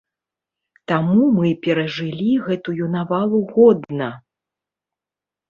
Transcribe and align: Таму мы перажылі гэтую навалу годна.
Таму 0.91 1.27
мы 1.35 1.51
перажылі 1.67 2.31
гэтую 2.47 2.89
навалу 2.97 3.43
годна. 3.53 4.09